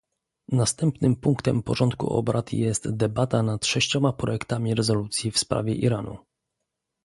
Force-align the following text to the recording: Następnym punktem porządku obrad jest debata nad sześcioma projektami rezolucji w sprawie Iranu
Następnym 0.51 1.15
punktem 1.15 1.63
porządku 1.63 2.07
obrad 2.07 2.53
jest 2.53 2.95
debata 2.95 3.43
nad 3.43 3.65
sześcioma 3.65 4.13
projektami 4.13 4.75
rezolucji 4.75 5.31
w 5.31 5.39
sprawie 5.39 5.75
Iranu 5.75 6.17